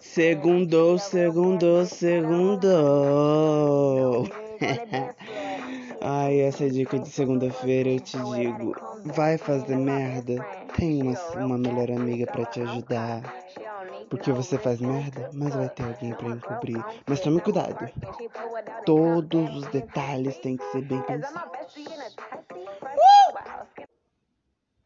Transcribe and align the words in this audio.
Segundo, 0.00 0.98
segundo, 0.98 1.86
segundo. 1.86 2.68
Ai, 6.00 6.40
essa 6.40 6.68
dica 6.70 6.98
de 6.98 7.08
segunda-feira 7.08 7.90
eu 7.90 8.00
te 8.00 8.16
digo. 8.18 8.74
Vai 9.04 9.36
fazer 9.38 9.76
merda? 9.76 10.44
Tem 10.76 11.02
uma, 11.02 11.18
uma 11.44 11.58
melhor 11.58 11.90
amiga 11.90 12.26
para 12.26 12.44
te 12.46 12.60
ajudar. 12.62 13.22
Porque 14.08 14.32
você 14.32 14.56
faz 14.58 14.80
merda, 14.80 15.30
mas 15.32 15.54
vai 15.54 15.68
ter 15.68 15.84
alguém 15.84 16.14
para 16.14 16.28
encobrir. 16.28 16.82
Mas 17.06 17.20
tome 17.20 17.40
cuidado. 17.40 17.90
Todos 18.86 19.56
os 19.56 19.66
detalhes 19.68 20.38
têm 20.38 20.56
que 20.56 20.64
ser 20.72 20.82
bem 20.82 21.00
pensados. 21.02 21.74